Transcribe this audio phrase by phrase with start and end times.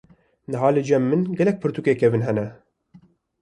[0.51, 2.47] niha jî cem min gelek pirtukên kevn hene.